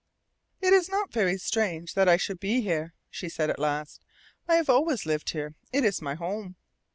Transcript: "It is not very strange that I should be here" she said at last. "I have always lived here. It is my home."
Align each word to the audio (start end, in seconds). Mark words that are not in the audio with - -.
"It 0.61 0.73
is 0.73 0.89
not 0.89 1.13
very 1.13 1.37
strange 1.37 1.93
that 1.93 2.09
I 2.09 2.17
should 2.17 2.39
be 2.39 2.61
here" 2.61 2.95
she 3.11 3.29
said 3.29 3.51
at 3.51 3.59
last. 3.59 4.01
"I 4.47 4.55
have 4.55 4.67
always 4.67 5.05
lived 5.05 5.29
here. 5.29 5.53
It 5.71 5.85
is 5.85 6.01
my 6.01 6.15
home." 6.15 6.55